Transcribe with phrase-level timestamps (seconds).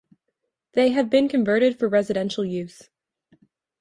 [0.71, 2.89] They have been converted for residential use.